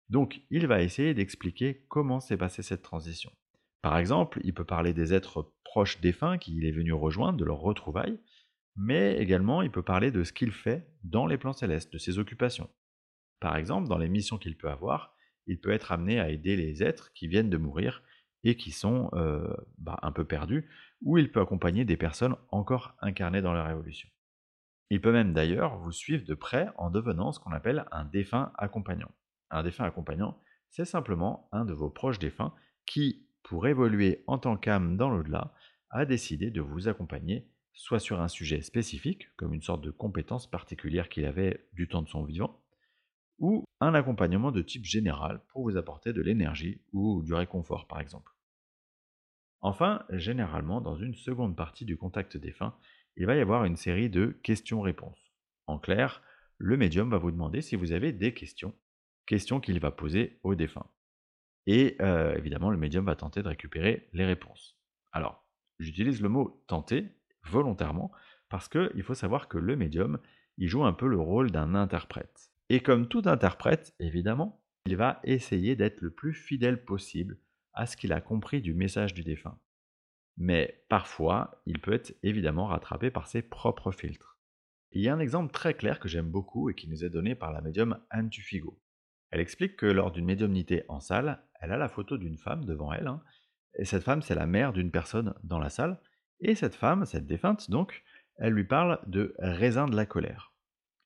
Donc 0.08 0.40
il 0.50 0.66
va 0.66 0.82
essayer 0.82 1.14
d'expliquer 1.14 1.84
comment 1.88 2.20
s'est 2.20 2.36
passée 2.36 2.62
cette 2.62 2.82
transition. 2.82 3.30
Par 3.82 3.98
exemple, 3.98 4.40
il 4.42 4.54
peut 4.54 4.64
parler 4.64 4.92
des 4.92 5.14
êtres 5.14 5.52
proches 5.64 6.00
défunts 6.00 6.38
qu'il 6.38 6.64
est 6.64 6.72
venu 6.72 6.92
rejoindre, 6.92 7.38
de 7.38 7.44
leur 7.44 7.60
retrouvailles, 7.60 8.18
mais 8.76 9.18
également 9.18 9.62
il 9.62 9.70
peut 9.70 9.82
parler 9.82 10.10
de 10.10 10.24
ce 10.24 10.32
qu'il 10.32 10.52
fait 10.52 10.88
dans 11.04 11.26
les 11.26 11.38
plans 11.38 11.52
célestes, 11.52 11.92
de 11.92 11.98
ses 11.98 12.18
occupations. 12.18 12.70
Par 13.40 13.56
exemple, 13.56 13.88
dans 13.88 13.98
les 13.98 14.08
missions 14.08 14.38
qu'il 14.38 14.56
peut 14.56 14.70
avoir, 14.70 15.14
il 15.46 15.60
peut 15.60 15.70
être 15.70 15.92
amené 15.92 16.20
à 16.20 16.30
aider 16.30 16.56
les 16.56 16.82
êtres 16.82 17.12
qui 17.12 17.28
viennent 17.28 17.50
de 17.50 17.56
mourir 17.56 18.02
et 18.44 18.56
qui 18.56 18.70
sont 18.70 19.10
euh, 19.14 19.52
bah, 19.78 19.98
un 20.02 20.12
peu 20.12 20.24
perdus, 20.24 20.68
ou 21.02 21.18
il 21.18 21.30
peut 21.30 21.40
accompagner 21.40 21.84
des 21.84 21.96
personnes 21.96 22.36
encore 22.50 22.96
incarnées 23.00 23.42
dans 23.42 23.52
leur 23.52 23.68
évolution. 23.68 24.08
Il 24.90 25.00
peut 25.00 25.12
même 25.12 25.34
d'ailleurs 25.34 25.78
vous 25.78 25.92
suivre 25.92 26.24
de 26.24 26.34
près 26.34 26.68
en 26.76 26.90
devenant 26.90 27.32
ce 27.32 27.40
qu'on 27.40 27.52
appelle 27.52 27.86
un 27.92 28.04
défunt 28.04 28.52
accompagnant. 28.56 29.10
Un 29.50 29.62
défunt 29.62 29.84
accompagnant, 29.84 30.38
c'est 30.70 30.84
simplement 30.84 31.48
un 31.52 31.64
de 31.64 31.72
vos 31.72 31.90
proches 31.90 32.18
défunts 32.18 32.54
qui, 32.86 33.26
pour 33.42 33.66
évoluer 33.66 34.24
en 34.26 34.38
tant 34.38 34.56
qu'âme 34.56 34.96
dans 34.96 35.10
l'au-delà, 35.10 35.52
a 35.90 36.04
décidé 36.04 36.50
de 36.50 36.60
vous 36.60 36.88
accompagner 36.88 37.48
soit 37.72 38.00
sur 38.00 38.20
un 38.20 38.28
sujet 38.28 38.60
spécifique, 38.60 39.28
comme 39.36 39.54
une 39.54 39.62
sorte 39.62 39.84
de 39.84 39.90
compétence 39.90 40.50
particulière 40.50 41.08
qu'il 41.08 41.24
avait 41.24 41.68
du 41.72 41.86
temps 41.86 42.02
de 42.02 42.08
son 42.08 42.24
vivant, 42.24 42.60
ou 43.38 43.64
un 43.80 43.94
accompagnement 43.94 44.50
de 44.50 44.62
type 44.62 44.84
général 44.84 45.40
pour 45.48 45.62
vous 45.62 45.76
apporter 45.76 46.12
de 46.12 46.20
l'énergie 46.20 46.80
ou 46.92 47.22
du 47.22 47.34
réconfort 47.34 47.86
par 47.86 48.00
exemple. 48.00 48.32
Enfin, 49.60 50.04
généralement, 50.10 50.80
dans 50.80 50.96
une 50.96 51.14
seconde 51.14 51.56
partie 51.56 51.84
du 51.84 51.96
contact 51.96 52.36
défunt, 52.36 52.76
il 53.18 53.26
va 53.26 53.34
y 53.34 53.40
avoir 53.40 53.64
une 53.64 53.76
série 53.76 54.08
de 54.08 54.38
questions-réponses. 54.44 55.32
En 55.66 55.78
clair, 55.78 56.22
le 56.56 56.76
médium 56.76 57.10
va 57.10 57.18
vous 57.18 57.32
demander 57.32 57.62
si 57.62 57.74
vous 57.74 57.92
avez 57.92 58.12
des 58.12 58.32
questions, 58.32 58.74
questions 59.26 59.60
qu'il 59.60 59.80
va 59.80 59.90
poser 59.90 60.38
au 60.44 60.54
défunt. 60.54 60.86
Et 61.66 61.96
euh, 62.00 62.36
évidemment, 62.36 62.70
le 62.70 62.78
médium 62.78 63.04
va 63.04 63.16
tenter 63.16 63.42
de 63.42 63.48
récupérer 63.48 64.08
les 64.12 64.24
réponses. 64.24 64.78
Alors, 65.10 65.44
j'utilise 65.80 66.22
le 66.22 66.28
mot 66.28 66.64
tenter 66.68 67.08
volontairement, 67.42 68.12
parce 68.48 68.68
qu'il 68.68 69.02
faut 69.02 69.14
savoir 69.14 69.48
que 69.48 69.58
le 69.58 69.74
médium, 69.74 70.18
il 70.56 70.68
joue 70.68 70.84
un 70.84 70.92
peu 70.92 71.08
le 71.08 71.18
rôle 71.18 71.50
d'un 71.50 71.74
interprète. 71.74 72.52
Et 72.68 72.80
comme 72.80 73.08
tout 73.08 73.22
interprète, 73.26 73.94
évidemment, 73.98 74.62
il 74.86 74.96
va 74.96 75.20
essayer 75.24 75.74
d'être 75.74 76.00
le 76.00 76.10
plus 76.10 76.34
fidèle 76.34 76.84
possible 76.84 77.38
à 77.74 77.86
ce 77.86 77.96
qu'il 77.96 78.12
a 78.12 78.20
compris 78.20 78.62
du 78.62 78.74
message 78.74 79.12
du 79.12 79.24
défunt. 79.24 79.58
Mais 80.38 80.84
parfois, 80.88 81.60
il 81.66 81.80
peut 81.80 81.92
être 81.92 82.14
évidemment 82.22 82.66
rattrapé 82.66 83.10
par 83.10 83.26
ses 83.26 83.42
propres 83.42 83.90
filtres. 83.90 84.38
il 84.92 85.02
y 85.02 85.08
a 85.08 85.14
un 85.14 85.18
exemple 85.18 85.52
très 85.52 85.74
clair 85.74 85.98
que 86.00 86.08
j'aime 86.08 86.30
beaucoup 86.30 86.70
et 86.70 86.74
qui 86.74 86.88
nous 86.88 87.04
est 87.04 87.10
donné 87.10 87.34
par 87.34 87.52
la 87.52 87.60
médium 87.60 87.98
Anne 88.08 88.30
Tufigo. 88.30 88.80
Elle 89.30 89.40
explique 89.40 89.76
que 89.76 89.86
lors 89.86 90.12
d'une 90.12 90.24
médiumnité 90.24 90.84
en 90.88 91.00
salle, 91.00 91.42
elle 91.60 91.72
a 91.72 91.76
la 91.76 91.88
photo 91.88 92.16
d'une 92.16 92.38
femme 92.38 92.64
devant 92.64 92.92
elle, 92.92 93.08
hein, 93.08 93.20
et 93.78 93.84
cette 93.84 94.04
femme 94.04 94.22
c'est 94.22 94.34
la 94.34 94.46
mère 94.46 94.72
d'une 94.72 94.92
personne 94.92 95.34
dans 95.42 95.58
la 95.58 95.68
salle, 95.68 96.00
et 96.40 96.54
cette 96.54 96.76
femme, 96.76 97.04
cette 97.04 97.26
défunte 97.26 97.70
donc, 97.70 98.04
elle 98.36 98.52
lui 98.52 98.64
parle 98.64 99.00
de 99.06 99.34
raisin 99.38 99.88
de 99.88 99.96
la 99.96 100.06
colère. 100.06 100.54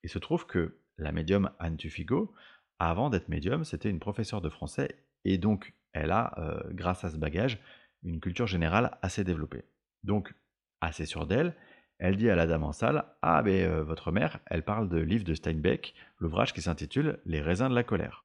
Il 0.05 0.11
se 0.11 0.19
trouve 0.19 0.47
que 0.47 0.79
la 0.99 1.11
médium 1.11 1.51
Anne 1.59 1.79
Tufigo, 1.79 2.35
avant 2.79 3.09
d'être 3.09 3.29
médium, 3.29 3.65
c'était 3.65 3.91
une 3.91 3.99
professeure 3.99 4.43
de 4.43 4.51
français 4.51 5.05
et 5.25 5.39
donc 5.39 5.75
elle 5.93 6.11
a, 6.11 6.35
euh, 6.39 6.63
grâce 6.73 7.05
à 7.05 7.11
ce 7.11 7.17
bagage, 7.17 7.59
une 8.03 8.21
culture 8.21 8.47
générale 8.47 8.99
assez 9.03 9.25
développée. 9.25 9.65
Donc, 10.03 10.35
assez 10.81 11.07
sûre 11.07 11.27
d'elle, 11.27 11.55
elle 11.99 12.17
dit 12.17 12.31
à 12.31 12.35
la 12.35 12.47
dame 12.47 12.65
en 12.65 12.73
salle 12.73 13.05
Ah, 13.23 13.43
ben 13.43 13.65
euh, 13.65 13.85
votre 13.85 14.11
mère, 14.11 14.41
elle 14.47 14.65
parle 14.65 14.89
de 14.89 14.99
livre 14.99 15.25
de 15.25 15.35
Steinbeck, 15.35 15.95
l'ouvrage 16.19 16.53
qui 16.53 16.63
s'intitule 16.63 17.21
Les 17.25 17.41
raisins 17.41 17.69
de 17.69 17.75
la 17.75 17.85
colère. 17.85 18.25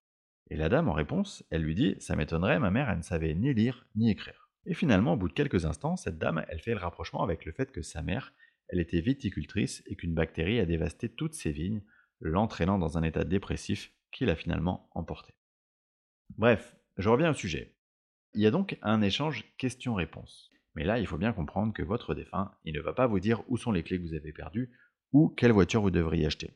Et 0.49 0.55
la 0.55 0.69
dame, 0.69 0.89
en 0.89 0.93
réponse, 0.93 1.43
elle 1.51 1.61
lui 1.61 1.75
dit 1.75 1.95
Ça 1.99 2.15
m'étonnerait, 2.15 2.59
ma 2.59 2.71
mère, 2.71 2.89
elle 2.89 2.97
ne 2.97 3.03
savait 3.03 3.35
ni 3.35 3.53
lire 3.53 3.85
ni 3.95 4.09
écrire. 4.09 4.49
Et 4.65 4.73
finalement, 4.73 5.13
au 5.13 5.17
bout 5.17 5.27
de 5.27 5.33
quelques 5.33 5.65
instants, 5.65 5.95
cette 5.95 6.17
dame, 6.17 6.43
elle 6.49 6.59
fait 6.59 6.73
le 6.73 6.79
rapprochement 6.79 7.23
avec 7.23 7.45
le 7.45 7.51
fait 7.51 7.71
que 7.71 7.81
sa 7.81 8.01
mère, 8.01 8.33
elle 8.69 8.79
était 8.79 8.99
viticultrice 8.99 9.83
et 9.85 9.95
qu'une 9.95 10.13
bactérie 10.13 10.59
a 10.59 10.65
dévasté 10.65 11.07
toutes 11.07 11.35
ses 11.35 11.51
vignes, 11.51 11.83
l'entraînant 12.19 12.79
dans 12.79 12.97
un 12.97 13.03
état 13.03 13.23
dépressif 13.23 13.93
qui 14.11 14.25
l'a 14.25 14.35
finalement 14.35 14.89
emporté. 14.93 15.35
Bref, 16.37 16.75
je 16.97 17.09
reviens 17.09 17.29
au 17.29 17.35
sujet. 17.35 17.76
Il 18.33 18.41
y 18.41 18.47
a 18.47 18.51
donc 18.51 18.77
un 18.81 19.01
échange 19.01 19.45
question-réponse. 19.57 20.51
Mais 20.75 20.83
là, 20.83 20.99
il 20.99 21.07
faut 21.07 21.17
bien 21.17 21.33
comprendre 21.33 21.73
que 21.73 21.81
votre 21.81 22.13
défunt, 22.13 22.51
il 22.63 22.75
ne 22.75 22.81
va 22.81 22.93
pas 22.93 23.07
vous 23.07 23.19
dire 23.19 23.43
où 23.47 23.57
sont 23.57 23.71
les 23.71 23.83
clés 23.83 23.97
que 23.97 24.07
vous 24.07 24.13
avez 24.13 24.31
perdues 24.31 24.71
ou 25.11 25.29
quelle 25.29 25.51
voiture 25.51 25.81
vous 25.81 25.91
devriez 25.91 26.25
acheter. 26.25 26.51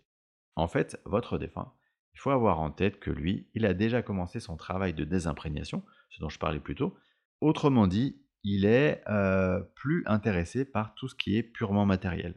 En 0.55 0.67
fait, 0.67 1.01
votre 1.05 1.37
défunt, 1.37 1.73
il 2.13 2.19
faut 2.19 2.29
avoir 2.29 2.59
en 2.59 2.71
tête 2.71 2.99
que 2.99 3.09
lui, 3.09 3.49
il 3.55 3.65
a 3.65 3.73
déjà 3.73 4.01
commencé 4.01 4.39
son 4.39 4.57
travail 4.57 4.93
de 4.93 5.05
désimprégnation, 5.05 5.83
ce 6.09 6.19
dont 6.19 6.29
je 6.29 6.37
parlais 6.37 6.59
plus 6.59 6.75
tôt, 6.75 6.95
Autrement 7.41 7.87
dit, 7.87 8.21
il 8.43 8.65
est 8.65 9.03
euh, 9.09 9.59
plus 9.75 10.03
intéressé 10.05 10.63
par 10.63 10.93
tout 10.93 11.07
ce 11.07 11.15
qui 11.15 11.37
est 11.37 11.43
purement 11.43 11.87
matériel. 11.87 12.35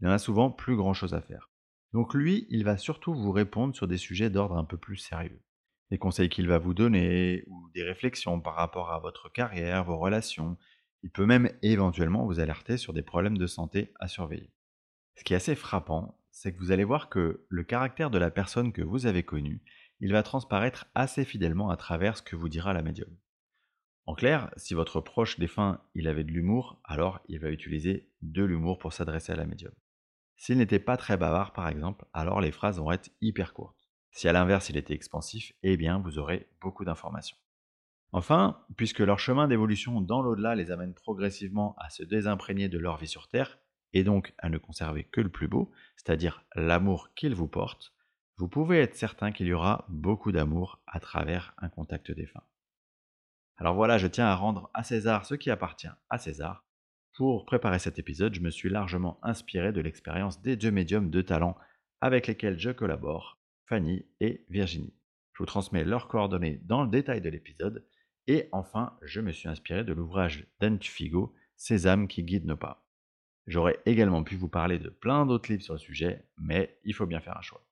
Il 0.00 0.08
en 0.08 0.12
a 0.12 0.18
souvent 0.18 0.50
plus 0.50 0.76
grand-chose 0.76 1.12
à 1.12 1.20
faire. 1.20 1.50
Donc 1.92 2.14
lui, 2.14 2.46
il 2.48 2.64
va 2.64 2.78
surtout 2.78 3.14
vous 3.14 3.32
répondre 3.32 3.74
sur 3.74 3.86
des 3.86 3.98
sujets 3.98 4.30
d'ordre 4.30 4.56
un 4.56 4.64
peu 4.64 4.78
plus 4.78 4.96
sérieux. 4.96 5.42
Des 5.90 5.98
conseils 5.98 6.28
qu'il 6.28 6.46
va 6.46 6.58
vous 6.58 6.74
donner, 6.74 7.44
ou 7.46 7.68
des 7.74 7.82
réflexions 7.82 8.40
par 8.40 8.54
rapport 8.54 8.92
à 8.92 9.00
votre 9.00 9.30
carrière, 9.30 9.84
vos 9.84 9.98
relations. 9.98 10.56
Il 11.02 11.10
peut 11.10 11.26
même 11.26 11.50
éventuellement 11.62 12.26
vous 12.26 12.40
alerter 12.40 12.76
sur 12.76 12.92
des 12.92 13.02
problèmes 13.02 13.38
de 13.38 13.46
santé 13.46 13.92
à 13.98 14.06
surveiller. 14.06 14.52
Ce 15.16 15.24
qui 15.24 15.32
est 15.32 15.36
assez 15.36 15.54
frappant, 15.54 16.18
c'est 16.30 16.52
que 16.52 16.58
vous 16.58 16.70
allez 16.70 16.84
voir 16.84 17.08
que 17.08 17.44
le 17.48 17.64
caractère 17.64 18.10
de 18.10 18.18
la 18.18 18.30
personne 18.30 18.72
que 18.72 18.82
vous 18.82 19.06
avez 19.06 19.22
connue, 19.22 19.62
il 20.00 20.12
va 20.12 20.22
transparaître 20.22 20.86
assez 20.94 21.24
fidèlement 21.24 21.70
à 21.70 21.76
travers 21.76 22.16
ce 22.16 22.22
que 22.22 22.36
vous 22.36 22.48
dira 22.48 22.72
la 22.72 22.82
médium. 22.82 23.10
En 24.06 24.14
clair, 24.14 24.50
si 24.56 24.74
votre 24.74 25.00
proche 25.00 25.38
défunt 25.38 25.82
il 25.94 26.08
avait 26.08 26.24
de 26.24 26.32
l'humour, 26.32 26.80
alors 26.84 27.20
il 27.28 27.38
va 27.38 27.50
utiliser 27.50 28.10
de 28.22 28.42
l'humour 28.42 28.78
pour 28.78 28.92
s'adresser 28.92 29.32
à 29.32 29.36
la 29.36 29.46
médium. 29.46 29.72
S'il 30.36 30.58
n'était 30.58 30.78
pas 30.78 30.96
très 30.96 31.16
bavard, 31.16 31.52
par 31.52 31.68
exemple, 31.68 32.06
alors 32.12 32.40
les 32.40 32.50
phrases 32.50 32.78
vont 32.78 32.92
être 32.92 33.10
hyper 33.20 33.52
courtes. 33.52 33.79
Si 34.10 34.28
à 34.28 34.32
l'inverse 34.32 34.68
il 34.68 34.76
était 34.76 34.94
expansif, 34.94 35.52
eh 35.62 35.76
bien 35.76 35.98
vous 35.98 36.18
aurez 36.18 36.48
beaucoup 36.60 36.84
d'informations. 36.84 37.36
Enfin, 38.12 38.64
puisque 38.76 38.98
leur 38.98 39.20
chemin 39.20 39.46
d'évolution 39.46 40.00
dans 40.00 40.20
l'au-delà 40.20 40.54
les 40.56 40.70
amène 40.70 40.94
progressivement 40.94 41.76
à 41.78 41.90
se 41.90 42.02
désimprégner 42.02 42.68
de 42.68 42.78
leur 42.78 42.96
vie 42.96 43.06
sur 43.06 43.28
Terre, 43.28 43.58
et 43.92 44.04
donc 44.04 44.34
à 44.38 44.48
ne 44.48 44.58
conserver 44.58 45.04
que 45.04 45.20
le 45.20 45.28
plus 45.28 45.48
beau, 45.48 45.70
c'est-à-dire 45.96 46.44
l'amour 46.54 47.12
qu'ils 47.14 47.34
vous 47.34 47.48
portent, 47.48 47.92
vous 48.36 48.48
pouvez 48.48 48.80
être 48.80 48.94
certain 48.94 49.32
qu'il 49.32 49.46
y 49.46 49.52
aura 49.52 49.84
beaucoup 49.88 50.32
d'amour 50.32 50.80
à 50.86 50.98
travers 50.98 51.54
un 51.58 51.68
contact 51.68 52.10
défunt. 52.10 52.42
Alors 53.58 53.74
voilà, 53.74 53.98
je 53.98 54.06
tiens 54.06 54.26
à 54.26 54.34
rendre 54.34 54.70
à 54.72 54.82
César 54.82 55.26
ce 55.26 55.34
qui 55.34 55.50
appartient 55.50 55.90
à 56.08 56.18
César. 56.18 56.64
Pour 57.14 57.44
préparer 57.44 57.78
cet 57.78 57.98
épisode, 57.98 58.34
je 58.34 58.40
me 58.40 58.50
suis 58.50 58.70
largement 58.70 59.18
inspiré 59.22 59.72
de 59.72 59.80
l'expérience 59.82 60.40
des 60.40 60.56
deux 60.56 60.70
médiums 60.70 61.10
de 61.10 61.20
talent 61.20 61.56
avec 62.00 62.26
lesquels 62.26 62.58
je 62.58 62.70
collabore, 62.70 63.39
Fanny 63.70 64.04
et 64.18 64.44
Virginie. 64.50 64.92
Je 65.32 65.38
vous 65.38 65.46
transmets 65.46 65.84
leurs 65.84 66.08
coordonnées 66.08 66.60
dans 66.64 66.82
le 66.82 66.90
détail 66.90 67.20
de 67.20 67.28
l'épisode. 67.28 67.86
Et 68.26 68.48
enfin, 68.50 68.98
je 69.00 69.20
me 69.20 69.30
suis 69.30 69.48
inspiré 69.48 69.84
de 69.84 69.92
l'ouvrage 69.92 70.48
d'Anne 70.58 70.82
Figo, 70.82 71.32
Sésame 71.54 72.08
qui 72.08 72.24
guide 72.24 72.46
nos 72.46 72.56
pas. 72.56 72.84
J'aurais 73.46 73.78
également 73.86 74.24
pu 74.24 74.34
vous 74.34 74.48
parler 74.48 74.80
de 74.80 74.88
plein 74.88 75.24
d'autres 75.24 75.52
livres 75.52 75.62
sur 75.62 75.74
le 75.74 75.78
sujet, 75.78 76.26
mais 76.36 76.80
il 76.82 76.94
faut 76.94 77.06
bien 77.06 77.20
faire 77.20 77.38
un 77.38 77.42
choix. 77.42 77.64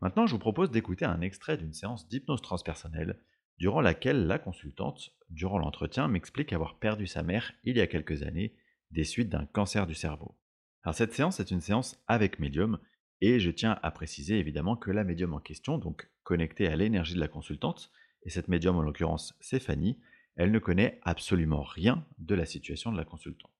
Maintenant, 0.00 0.26
je 0.26 0.32
vous 0.32 0.40
propose 0.40 0.72
d'écouter 0.72 1.04
un 1.04 1.20
extrait 1.20 1.56
d'une 1.56 1.72
séance 1.72 2.08
d'hypnose 2.08 2.42
transpersonnelle 2.42 3.20
durant 3.56 3.80
laquelle 3.80 4.26
la 4.26 4.40
consultante, 4.40 5.14
durant 5.30 5.58
l'entretien, 5.58 6.08
m'explique 6.08 6.52
avoir 6.52 6.80
perdu 6.80 7.06
sa 7.06 7.22
mère 7.22 7.52
il 7.62 7.76
y 7.76 7.80
a 7.80 7.86
quelques 7.86 8.24
années 8.24 8.56
des 8.90 9.04
suites 9.04 9.30
d'un 9.30 9.46
cancer 9.46 9.86
du 9.86 9.94
cerveau. 9.94 10.36
Alors 10.82 10.96
cette 10.96 11.14
séance 11.14 11.38
est 11.38 11.52
une 11.52 11.60
séance 11.60 12.02
avec 12.08 12.40
médium 12.40 12.80
et 13.20 13.40
je 13.40 13.50
tiens 13.50 13.78
à 13.82 13.90
préciser 13.90 14.38
évidemment 14.38 14.76
que 14.76 14.90
la 14.90 15.04
médium 15.04 15.34
en 15.34 15.40
question, 15.40 15.78
donc 15.78 16.10
connectée 16.22 16.66
à 16.68 16.76
l'énergie 16.76 17.14
de 17.14 17.20
la 17.20 17.28
consultante, 17.28 17.90
et 18.22 18.30
cette 18.30 18.48
médium 18.48 18.76
en 18.76 18.82
l'occurrence 18.82 19.34
c'est 19.40 19.60
Fanny, 19.60 19.98
elle 20.36 20.50
ne 20.50 20.58
connaît 20.58 21.00
absolument 21.02 21.62
rien 21.62 22.06
de 22.18 22.34
la 22.34 22.46
situation 22.46 22.90
de 22.92 22.96
la 22.96 23.04
consultante. 23.04 23.50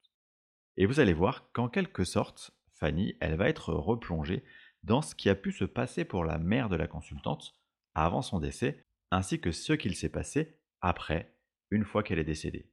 Et 0.77 0.87
vous 0.87 1.01
allez 1.01 1.13
voir 1.13 1.51
qu'en 1.53 1.69
quelque 1.69 2.05
sorte, 2.05 2.53
Fanny, 2.73 3.17
elle 3.21 3.37
va 3.37 3.49
être 3.49 3.73
replongée 3.73 4.43
dans 4.83 5.03
ce 5.03 5.15
qui 5.15 5.29
a 5.29 5.35
pu 5.35 5.53
se 5.53 5.65
passer 5.65 6.05
pour 6.05 6.25
la 6.25 6.39
mère 6.39 6.69
de 6.69 6.77
la 6.77 6.87
consultante 6.89 7.55
avant 7.95 8.23
son 8.23 8.41
décès 8.41 8.85
ainsi 9.11 9.41
que 9.41 9.53
ce 9.53 9.73
qu'il 9.73 9.95
s'est 9.95 10.09
passé 10.09 10.59
après, 10.81 11.35
une 11.71 11.85
fois 11.85 12.03
qu'elle 12.03 12.19
est 12.19 12.25
décédée. 12.25 12.71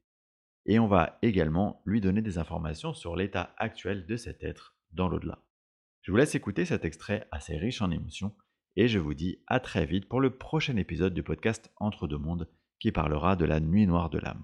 Et 0.66 0.80
on 0.80 0.88
va 0.88 1.20
également 1.22 1.82
lui 1.86 2.02
donner 2.02 2.22
des 2.22 2.38
informations 2.38 2.94
sur 2.94 3.16
l'état 3.16 3.54
actuel 3.58 4.06
de 4.06 4.16
cet 4.16 4.44
être 4.44 4.76
dans 4.92 5.08
l'au-delà. 5.08 5.44
Je 6.02 6.12
vous 6.12 6.18
laisse 6.18 6.34
écouter 6.34 6.66
cet 6.66 6.84
extrait 6.84 7.28
assez 7.32 7.56
riche 7.58 7.82
en 7.82 7.92
émotions 7.92 8.32
et 8.76 8.88
je 8.88 8.98
vous 8.98 9.14
dis 9.14 9.38
à 9.46 9.60
très 9.60 9.86
vite 9.86 10.10
pour 10.10 10.20
le 10.20 10.36
prochain 10.36 10.76
épisode 10.78 11.14
du 11.14 11.22
podcast 11.22 11.72
Entre 11.80 12.08
deux 12.08 12.18
mondes 12.18 12.50
qui 12.80 12.92
parlera 12.92 13.36
de 13.36 13.46
la 13.46 13.60
nuit 13.60 13.86
noire 13.86 14.10
de 14.10 14.18
l'âme. 14.18 14.44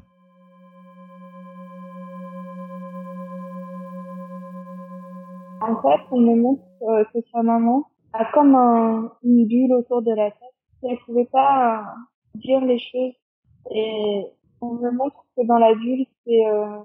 En 5.62 5.82
fait, 5.82 6.04
on 6.12 6.22
me 6.22 6.36
montre 6.40 6.64
euh, 6.84 7.04
que 7.12 7.20
sa 7.32 7.42
maman 7.42 7.88
a 8.14 8.26
comme 8.34 8.56
une 9.24 9.48
bulle 9.48 9.74
autour 9.74 10.04
de 10.04 10.14
la 10.16 10.30
tête 10.30 10.48
elle 10.84 11.00
pouvait 11.06 11.26
pas 11.26 11.80
euh, 11.80 12.40
dire 12.40 12.62
les 12.62 12.80
choses. 12.80 13.14
Et 13.72 14.26
on 14.62 14.76
me 14.76 14.92
montre 14.92 15.26
que 15.36 15.46
dans 15.46 15.58
la 15.58 15.74
bulle, 15.74 16.06
c'est 16.24 16.46
euh, 16.46 16.80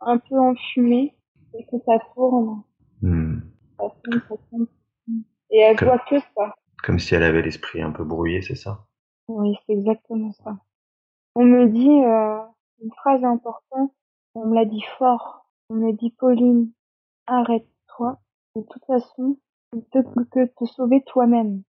un 0.00 0.18
peu 0.18 0.38
enfumé 0.38 1.14
et 1.58 1.64
que 1.64 1.76
ça 1.84 1.98
tourne. 2.14 2.62
Hmm. 3.02 3.40
Et 5.50 5.58
elle 5.58 5.76
voit 5.76 5.98
que 5.98 6.18
ça. 6.18 6.54
Comme 6.82 6.98
si 6.98 7.14
elle 7.14 7.22
avait 7.22 7.42
l'esprit 7.42 7.82
un 7.82 7.90
peu 7.90 8.04
brouillé, 8.04 8.42
c'est 8.42 8.54
ça? 8.54 8.86
Oui, 9.28 9.56
c'est 9.66 9.72
exactement 9.72 10.32
ça. 10.32 10.56
On 11.34 11.44
me 11.44 11.66
dit 11.66 12.02
euh, 12.04 12.38
une 12.82 12.92
phrase 12.92 13.24
importante, 13.24 13.92
on 14.34 14.46
me 14.46 14.54
l'a 14.54 14.64
dit 14.64 14.84
fort. 14.98 15.46
On 15.70 15.74
me 15.74 15.92
dit 15.92 16.10
Pauline, 16.10 16.70
arrête-toi. 17.26 18.18
De 18.54 18.62
toute 18.62 18.84
façon, 18.84 19.38
tu 19.72 19.78
ne 19.98 20.02
peux 20.02 20.24
que 20.24 20.44
te 20.44 20.64
sauver 20.66 21.02
toi-même 21.06 21.62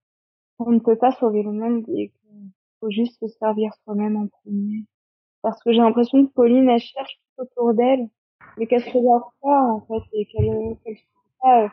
on 0.59 0.71
ne 0.71 0.79
peut 0.79 0.95
pas 0.95 1.11
sauver 1.11 1.43
le 1.43 1.51
monde 1.51 1.85
et 1.89 2.09
qu'il 2.09 2.51
faut 2.79 2.89
juste 2.89 3.19
se 3.19 3.27
servir 3.27 3.73
soi-même 3.83 4.15
en 4.15 4.27
premier. 4.27 4.85
Parce 5.41 5.61
que 5.63 5.71
j'ai 5.71 5.79
l'impression 5.79 6.25
que 6.25 6.31
Pauline, 6.31 6.69
elle 6.69 6.79
cherche 6.79 7.19
tout 7.37 7.43
autour 7.43 7.73
d'elle, 7.73 8.07
mais 8.57 8.67
qu'elle 8.67 8.83
se 8.83 8.89
regarde 8.89 9.23
pas, 9.41 9.61
en 9.61 9.81
fait, 9.81 10.03
et 10.13 10.25
qu'elle, 10.25 10.77
qu'elle 10.83 10.97
se 10.97 11.03
pas, 11.41 11.63
euh, 11.63 11.69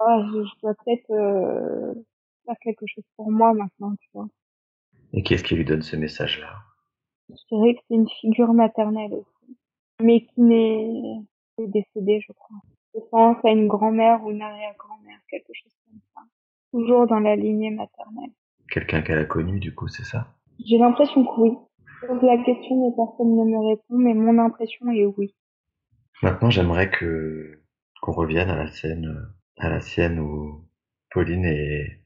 ah, 0.00 0.22
je, 0.26 0.60
dois 0.62 0.74
peut-être 0.74 1.10
euh, 1.10 1.94
faire 2.44 2.56
quelque 2.62 2.86
chose 2.86 3.04
pour 3.16 3.30
moi 3.30 3.52
maintenant, 3.54 3.94
tu 4.00 4.08
vois. 4.12 4.28
Et 5.12 5.22
qu'est-ce 5.22 5.44
qui 5.44 5.54
lui 5.54 5.64
donne 5.64 5.82
ce 5.82 5.96
message-là? 5.96 6.52
Je 7.28 7.56
dirais 7.56 7.74
que 7.74 7.80
c'est 7.88 7.94
une 7.94 8.08
figure 8.20 8.52
maternelle 8.52 9.12
aussi, 9.12 9.56
mais 10.02 10.26
qui 10.26 10.40
n'est 10.40 11.20
décédée, 11.58 12.20
je 12.20 12.32
crois. 12.32 12.58
Je 12.94 13.00
pense 13.10 13.44
à 13.44 13.50
une 13.50 13.68
grand-mère 13.68 14.24
ou 14.24 14.30
une 14.30 14.42
arrière-grand-mère, 14.42 15.18
quelque 15.28 15.52
chose 15.54 15.72
comme 15.86 16.00
ça 16.14 16.22
toujours 16.74 17.06
dans 17.06 17.20
la 17.20 17.36
lignée 17.36 17.70
maternelle. 17.70 18.32
Quelqu'un 18.68 19.02
qu'elle 19.02 19.18
a 19.18 19.24
connu, 19.24 19.60
du 19.60 19.74
coup, 19.74 19.86
c'est 19.86 20.04
ça? 20.04 20.34
J'ai 20.64 20.78
l'impression 20.78 21.24
que 21.24 21.40
oui. 21.40 21.52
Je 22.02 22.06
pose 22.08 22.22
la 22.22 22.36
question, 22.38 22.82
mais 22.82 22.94
personne 22.96 23.36
ne 23.36 23.44
me 23.44 23.68
répond, 23.68 23.96
mais 23.96 24.14
mon 24.14 24.38
impression 24.38 24.90
est 24.90 25.06
oui. 25.06 25.34
Maintenant, 26.22 26.50
j'aimerais 26.50 26.90
que 26.90 27.60
qu'on 28.02 28.12
revienne 28.12 28.50
à 28.50 28.56
la 28.56 28.70
scène, 28.70 29.16
à 29.58 29.68
la 29.68 29.80
sienne 29.80 30.18
où 30.18 30.64
Pauline 31.10 31.44
est, 31.44 32.00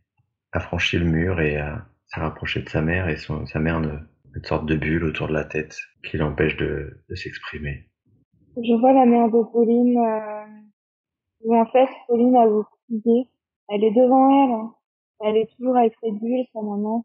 a 0.53 0.61
franchi 0.61 0.99
le 0.99 1.05
mur 1.05 1.41
et 1.41 1.59
s'est 2.07 2.21
rapprochée 2.21 2.63
de 2.63 2.69
sa 2.69 2.83
mère 2.83 3.09
et 3.09 3.17
son, 3.17 3.47
sa 3.47 3.59
mère 3.59 3.81
ne, 3.81 3.99
une 4.35 4.45
sorte 4.45 4.67
de 4.67 4.77
bulle 4.77 5.05
autour 5.05 5.29
de 5.29 5.33
la 5.33 5.45
tête 5.45 5.77
qui 6.05 6.17
l'empêche 6.17 6.57
de, 6.57 7.03
s'exprimer. 7.15 7.87
Je 8.57 8.81
vois 8.81 8.93
la 8.93 9.07
mère 9.07 9.29
de 9.29 9.43
Pauline 9.53 9.99
euh, 9.99 10.47
où 11.45 11.57
en 11.57 11.67
fait 11.67 11.89
Pauline 12.09 12.37
a 12.37 12.47
vous 12.47 12.65
crié 12.89 13.29
elle 13.69 13.85
est 13.85 13.91
devant 13.91 14.31
elle. 14.31 14.51
Hein. 14.53 14.75
Elle 15.21 15.37
est 15.37 15.51
toujours 15.57 15.77
avec 15.77 15.95
cette 16.03 16.15
bulle, 16.15 16.45
sa 16.53 16.63
maman. 16.63 17.05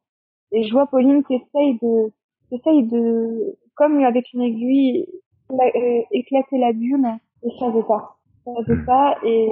Et 0.51 0.63
je 0.63 0.71
vois 0.71 0.87
Pauline 0.87 1.23
qui 1.23 1.35
essaye 1.35 1.77
de, 1.81 2.11
qui 2.47 2.55
essaye 2.55 2.83
de, 2.83 3.57
comme 3.75 3.99
avec 4.03 4.31
une 4.33 4.41
aiguille, 4.41 5.05
euh, 5.51 6.01
éclater 6.11 6.57
la 6.57 6.73
bulle. 6.73 7.07
Et 7.43 7.49
ça 7.59 7.69
veut 7.69 7.83
pas. 7.83 8.17
Ça 8.45 8.51
veut 8.67 8.85
pas. 8.85 9.17
Et 9.25 9.51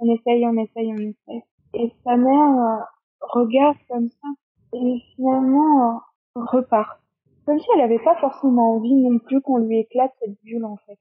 on 0.00 0.14
essaye, 0.14 0.46
on 0.46 0.56
essaye, 0.56 0.92
on 0.92 0.98
essaye. 0.98 1.42
Et 1.74 1.92
sa 2.04 2.16
mère 2.16 2.58
euh, 2.58 2.84
regarde 3.20 3.76
comme 3.88 4.08
ça. 4.08 4.28
Et 4.72 5.00
finalement, 5.14 5.96
euh, 5.96 5.98
repart. 6.34 7.00
Comme 7.46 7.58
si 7.58 7.66
elle 7.74 7.82
avait 7.82 8.02
pas 8.02 8.16
forcément 8.16 8.76
envie 8.76 8.94
non 8.94 9.18
plus 9.18 9.40
qu'on 9.40 9.58
lui 9.58 9.78
éclate 9.78 10.12
cette 10.20 10.40
bulle, 10.42 10.64
en 10.64 10.76
fait. 10.86 10.98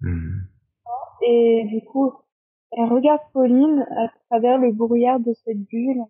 Hmm. 0.00 0.40
Et 1.22 1.64
du 1.64 1.82
coup, 1.84 2.12
elle 2.72 2.92
regarde 2.92 3.20
Pauline 3.32 3.86
à 3.96 4.08
travers 4.28 4.58
le 4.58 4.72
brouillard 4.72 5.20
de 5.20 5.32
cette 5.44 5.60
bulle. 5.68 6.02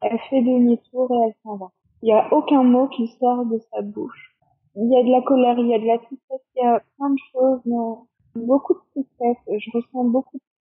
Elle 0.00 0.18
fait 0.30 0.42
demi-tour 0.42 1.10
et 1.12 1.28
elle 1.28 1.34
s'en 1.42 1.56
va. 1.56 1.70
Il 2.02 2.06
n'y 2.06 2.12
a 2.12 2.32
aucun 2.32 2.62
mot 2.62 2.88
qui 2.88 3.08
sort 3.20 3.46
de 3.46 3.58
sa 3.72 3.82
bouche. 3.82 4.36
Il 4.76 4.90
y 4.90 4.96
a 4.96 5.02
de 5.04 5.10
la 5.10 5.22
colère, 5.22 5.58
il 5.58 5.68
y 5.68 5.74
a 5.74 5.78
de 5.78 5.86
la 5.86 5.98
tristesse, 5.98 6.40
il 6.56 6.62
y 6.62 6.66
a 6.66 6.80
plein 6.96 7.10
de 7.10 7.18
choses, 7.32 7.60
mais 7.64 8.44
beaucoup 8.44 8.74
de 8.74 8.80
tristesse. 8.90 9.36
Je 9.46 9.70
ressens 9.72 10.04
beaucoup 10.04 10.36
de 10.36 10.42
tristesse 10.42 10.53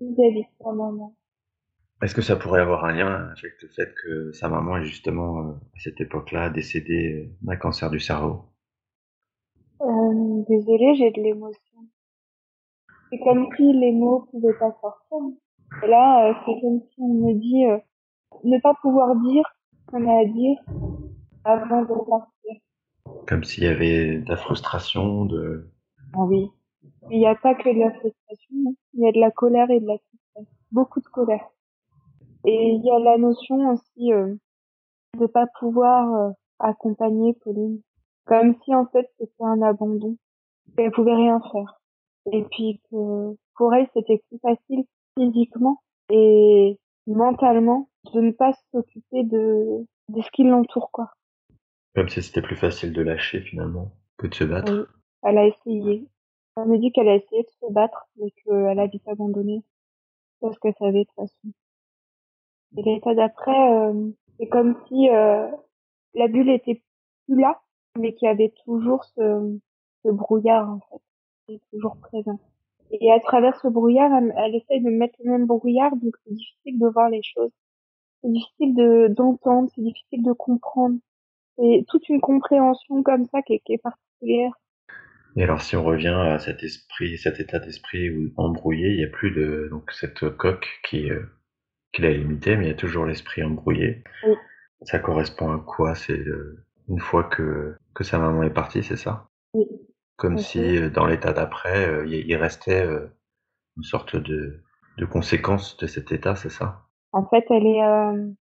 vis-à-vis 0.00 0.42
de 0.42 0.64
sa 0.64 0.72
maman. 0.72 1.14
Est-ce 2.00 2.14
que 2.14 2.22
ça 2.22 2.36
pourrait 2.36 2.60
avoir 2.60 2.84
un 2.84 2.92
lien 2.92 3.32
avec 3.36 3.60
le 3.60 3.68
fait 3.68 3.92
que 4.04 4.32
sa 4.32 4.48
maman 4.48 4.76
est 4.76 4.84
justement 4.84 5.40
euh, 5.40 5.52
à 5.52 5.80
cette 5.80 6.00
époque-là 6.00 6.48
décédée 6.50 7.32
d'un 7.42 7.56
cancer 7.56 7.90
du 7.90 7.98
cerveau? 7.98 8.44
Euh, 9.80 10.44
Désolée, 10.48 10.94
j'ai 10.94 11.10
de 11.10 11.20
l'émotion. 11.20 11.78
C'est 13.10 13.18
comme 13.18 13.48
si 13.56 13.72
les 13.72 13.92
mots 13.92 14.28
pouvaient 14.30 14.58
pas 14.58 14.76
sortir. 14.80 15.18
Et 15.82 15.88
là, 15.88 16.28
euh, 16.28 16.34
c'est 16.46 16.60
comme 16.60 16.80
si 16.80 17.00
on 17.00 17.14
me 17.14 17.34
dit 17.34 17.66
euh, 17.66 17.78
ne 18.44 18.58
pas 18.60 18.74
pouvoir 18.80 19.16
dire 19.16 19.44
ce 19.72 19.90
qu'on 19.90 20.08
a 20.08 20.20
à 20.20 20.24
dire 20.24 20.58
avant 21.44 21.82
de 21.82 22.08
partir. 22.08 22.62
Comme 23.26 23.42
s'il 23.42 23.64
y 23.64 23.66
avait 23.68 24.18
de 24.18 24.28
la 24.28 24.36
frustration, 24.36 25.24
de... 25.24 25.70
Ah 26.14 26.24
oui. 26.24 26.48
Il 27.10 27.18
n'y 27.18 27.26
a 27.26 27.34
pas 27.34 27.54
que 27.54 27.68
de 27.68 27.78
la 27.78 27.90
frustration, 27.92 28.56
hein. 28.66 28.72
il 28.94 29.04
y 29.04 29.08
a 29.08 29.12
de 29.12 29.20
la 29.20 29.30
colère 29.30 29.70
et 29.70 29.80
de 29.80 29.86
la 29.86 29.98
tristesse. 29.98 30.54
Beaucoup 30.72 31.00
de 31.00 31.06
colère. 31.06 31.48
Et 32.44 32.70
il 32.70 32.84
y 32.84 32.90
a 32.90 32.98
la 32.98 33.18
notion 33.18 33.70
aussi 33.70 34.12
euh, 34.12 34.34
de 35.18 35.26
pas 35.26 35.46
pouvoir 35.58 36.14
euh, 36.14 36.30
accompagner 36.58 37.34
Pauline. 37.44 37.80
Comme 38.26 38.54
si 38.64 38.74
en 38.74 38.86
fait 38.86 39.10
c'était 39.18 39.44
un 39.44 39.62
abandon. 39.62 40.16
Elle 40.76 40.90
pouvait 40.90 41.14
rien 41.14 41.40
faire 41.52 41.78
et 42.32 42.44
puis 42.50 42.80
que 42.90 43.36
pour 43.54 43.74
elle 43.74 43.88
c'était 43.94 44.22
plus 44.28 44.38
facile 44.40 44.84
physiquement 45.16 45.82
et 46.10 46.78
mentalement 47.06 47.88
de 48.12 48.20
ne 48.20 48.30
pas 48.30 48.52
s'occuper 48.70 49.24
de, 49.24 49.86
de 50.08 50.22
ce 50.22 50.30
qui 50.30 50.44
l'entoure 50.44 50.90
quoi. 50.92 51.10
Comme 51.94 52.08
si 52.08 52.22
c'était 52.22 52.42
plus 52.42 52.56
facile 52.56 52.92
de 52.92 53.02
lâcher 53.02 53.40
finalement 53.40 53.92
que 54.18 54.26
de 54.26 54.34
se 54.34 54.44
battre. 54.44 54.72
Oui, 54.72 54.84
elle 55.24 55.38
a 55.38 55.46
essayé. 55.46 56.06
Elle 56.58 56.68
me 56.68 56.78
dit 56.78 56.90
qu'elle 56.90 57.08
a 57.08 57.14
essayé 57.14 57.42
de 57.42 57.50
se 57.60 57.72
battre 57.72 58.08
mais 58.16 58.30
qu'elle 58.30 58.78
a 58.78 58.86
vite 58.86 59.06
abandonné. 59.06 59.62
parce 60.40 60.58
qu'elle 60.58 60.74
savait 60.78 61.00
de 61.00 61.04
toute 61.04 61.14
façon. 61.14 61.52
Et 62.76 62.82
l'état 62.82 63.14
d'après, 63.14 63.72
euh, 63.72 64.10
c'est 64.38 64.48
comme 64.48 64.76
si 64.86 65.08
euh, 65.08 65.48
la 66.14 66.28
bulle 66.28 66.50
était 66.50 66.82
plus 67.26 67.40
là, 67.40 67.60
mais 67.98 68.14
qu'il 68.14 68.26
y 68.26 68.30
avait 68.30 68.52
toujours 68.64 69.04
ce, 69.04 69.58
brouillard 70.04 70.68
en 70.68 70.80
fait, 70.90 71.02
qui 71.46 71.54
est 71.54 71.60
toujours 71.72 71.96
présent. 71.96 72.38
Et 72.90 73.12
à 73.12 73.20
travers 73.20 73.58
ce 73.60 73.68
brouillard, 73.68 74.12
elle, 74.12 74.34
elle 74.36 74.54
essaye 74.54 74.80
de 74.80 74.90
mettre 74.90 75.18
le 75.22 75.30
même 75.30 75.46
brouillard, 75.46 75.94
donc 75.96 76.14
c'est 76.24 76.34
difficile 76.34 76.78
de 76.78 76.88
voir 76.88 77.08
les 77.08 77.22
choses. 77.22 77.52
C'est 78.22 78.32
difficile 78.32 78.74
de 78.74 79.08
d'entendre, 79.08 79.70
c'est 79.74 79.82
difficile 79.82 80.22
de 80.22 80.32
comprendre. 80.32 80.98
C'est 81.56 81.84
toute 81.88 82.08
une 82.08 82.20
compréhension 82.20 83.02
comme 83.02 83.26
ça 83.26 83.42
qui 83.42 83.60
est 83.66 83.78
particulière. 83.78 84.52
Et 85.38 85.44
alors, 85.44 85.62
si 85.62 85.76
on 85.76 85.84
revient 85.84 86.08
à 86.08 86.40
cet 86.40 86.64
esprit, 86.64 87.16
cet 87.16 87.38
état 87.38 87.60
d'esprit 87.60 88.10
embrouillé, 88.36 88.88
il 88.88 88.96
n'y 88.96 89.04
a 89.04 89.08
plus 89.08 89.30
de 89.30 89.68
donc 89.70 89.92
cette 89.92 90.28
coque 90.30 90.80
qui 90.82 91.12
euh, 91.12 91.22
qui 91.92 92.02
l'a 92.02 92.10
limité, 92.10 92.56
mais 92.56 92.64
il 92.64 92.68
y 92.68 92.72
a 92.72 92.76
toujours 92.76 93.06
l'esprit 93.06 93.44
embrouillé. 93.44 94.02
Oui. 94.26 94.34
Ça 94.82 94.98
correspond 94.98 95.52
à 95.52 95.58
quoi? 95.64 95.94
C'est 95.94 96.18
euh, 96.18 96.66
une 96.88 96.98
fois 96.98 97.22
que 97.22 97.76
que 97.94 98.02
sa 98.02 98.18
maman 98.18 98.42
est 98.42 98.52
partie, 98.52 98.82
c'est 98.82 98.96
ça? 98.96 99.28
Oui. 99.54 99.64
Comme 100.16 100.38
si 100.38 100.58
euh, 100.58 100.90
dans 100.90 101.06
l'état 101.06 101.32
d'après, 101.32 102.04
il 102.08 102.34
restait 102.34 102.84
une 103.76 103.84
sorte 103.84 104.16
de 104.16 104.60
de 104.96 105.04
conséquence 105.04 105.76
de 105.76 105.86
cet 105.86 106.10
état, 106.10 106.34
c'est 106.34 106.50
ça? 106.50 106.82
En 107.12 107.24
fait, 107.24 107.44
elle 107.50 107.64
est, 107.64 108.34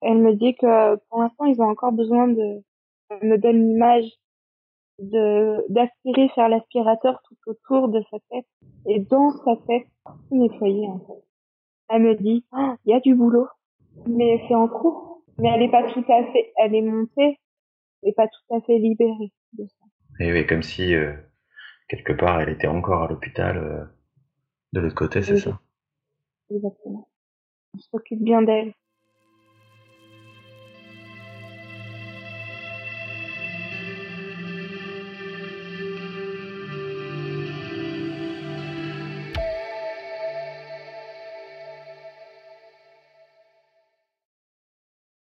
elle 0.00 0.18
me 0.18 0.32
dit 0.34 0.56
que 0.56 0.96
pour 1.10 1.20
l'instant, 1.20 1.44
ils 1.44 1.60
ont 1.60 1.68
encore 1.68 1.92
besoin 1.92 2.26
de, 2.26 2.62
elle 3.10 3.28
me 3.28 3.36
donne 3.36 3.68
l'image 3.68 4.10
de 5.02 5.64
d'aspirer, 5.68 6.28
faire 6.34 6.48
l'aspirateur 6.48 7.20
tout 7.28 7.36
autour 7.46 7.88
de 7.88 8.02
sa 8.10 8.18
tête 8.30 8.46
et 8.86 9.00
dans 9.00 9.30
sa 9.44 9.56
tête, 9.66 9.86
tout 10.04 10.36
nettoyer 10.36 10.86
en 10.88 10.98
fait. 11.00 11.24
Elle 11.90 12.02
me 12.02 12.14
dit, 12.14 12.44
Ah, 12.52 12.76
il 12.84 12.92
y 12.92 12.94
a 12.94 13.00
du 13.00 13.14
boulot, 13.14 13.48
mais 14.06 14.42
c'est 14.48 14.54
en 14.54 14.68
cours. 14.68 15.22
Mais 15.38 15.48
elle 15.48 15.62
est 15.62 15.70
pas 15.70 15.90
tout 15.92 16.04
à 16.12 16.24
fait, 16.32 16.52
elle 16.56 16.74
est 16.74 16.82
montée, 16.82 17.40
et 18.02 18.12
pas 18.12 18.28
tout 18.28 18.54
à 18.54 18.60
fait 18.60 18.78
libérée 18.78 19.32
de 19.54 19.64
ça. 19.66 19.86
Et 20.20 20.30
oui, 20.32 20.46
comme 20.46 20.62
si 20.62 20.94
euh, 20.94 21.14
quelque 21.88 22.12
part 22.12 22.40
elle 22.40 22.50
était 22.50 22.66
encore 22.68 23.02
à 23.04 23.08
l'hôpital 23.08 23.56
euh, 23.56 23.84
de 24.72 24.80
l'autre 24.80 24.94
côté, 24.94 25.22
c'est 25.22 25.32
Oui. 25.32 25.40
ça? 25.40 25.60
Exactement. 26.50 27.08
On 27.74 27.78
s'occupe 27.78 28.22
bien 28.22 28.42
d'elle. 28.42 28.74